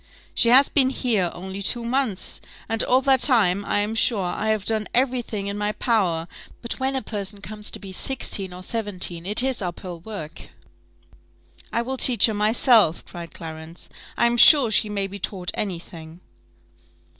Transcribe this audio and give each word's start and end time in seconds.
"She 0.33 0.49
has 0.49 0.67
been 0.67 0.89
here 0.89 1.29
only 1.35 1.61
two 1.61 1.85
months, 1.85 2.41
and 2.67 2.81
all 2.81 3.01
that 3.01 3.19
time, 3.19 3.63
I 3.65 3.81
am 3.81 3.93
sure, 3.93 4.25
I 4.25 4.47
have 4.49 4.65
done 4.65 4.87
every 4.95 5.21
thing 5.21 5.45
in 5.45 5.59
my 5.59 5.73
power; 5.73 6.27
but 6.63 6.79
when 6.79 6.95
a 6.95 7.03
person 7.03 7.39
comes 7.39 7.69
to 7.69 7.77
be 7.77 7.91
sixteen 7.91 8.51
or 8.51 8.63
seventeen, 8.63 9.27
it 9.27 9.43
is 9.43 9.61
up 9.61 9.81
hill 9.81 9.99
work." 9.99 10.49
"I 11.71 11.83
will 11.83 11.97
teach 11.97 12.25
her 12.25 12.33
myself," 12.33 13.05
cried 13.05 13.35
Clarence: 13.35 13.89
"I 14.17 14.25
am 14.25 14.37
sure 14.37 14.71
she 14.71 14.89
may 14.89 15.05
be 15.05 15.19
taught 15.19 15.51
any 15.53 15.77
thing." 15.77 16.19